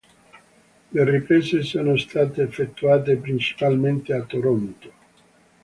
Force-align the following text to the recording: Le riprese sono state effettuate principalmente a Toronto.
Le 0.93 1.03
riprese 1.07 1.61
sono 1.61 1.95
state 1.95 2.41
effettuate 2.41 3.17
principalmente 3.17 4.13
a 4.15 4.23
Toronto. 4.23 4.91